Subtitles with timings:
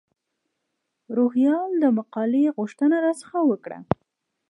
[1.17, 3.79] روهیال د مقالې غوښتنه را څخه وکړه.